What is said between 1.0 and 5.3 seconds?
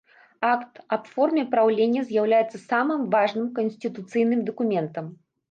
форме праўлення з'яўляецца самым важным канстытуцыйным дакументам.